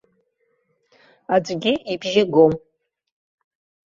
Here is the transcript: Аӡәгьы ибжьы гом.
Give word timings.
Аӡәгьы 1.33 1.73
ибжьы 1.93 2.23
гом. 2.33 2.53